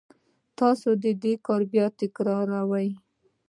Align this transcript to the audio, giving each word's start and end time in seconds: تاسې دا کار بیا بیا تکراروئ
تاسې 0.57 0.89
دا 1.21 1.33
کار 1.45 1.61
بیا 1.71 1.85
بیا 1.91 1.95
تکراروئ 1.99 2.89